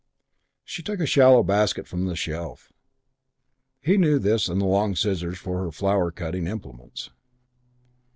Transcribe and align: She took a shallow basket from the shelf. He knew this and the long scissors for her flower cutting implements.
She 0.63 0.81
took 0.81 0.99
a 0.99 1.05
shallow 1.05 1.43
basket 1.43 1.85
from 1.87 2.05
the 2.05 2.15
shelf. 2.15 2.73
He 3.79 3.97
knew 3.99 4.17
this 4.17 4.49
and 4.49 4.59
the 4.59 4.65
long 4.65 4.95
scissors 4.95 5.37
for 5.37 5.63
her 5.63 5.69
flower 5.71 6.09
cutting 6.09 6.47
implements. 6.47 7.11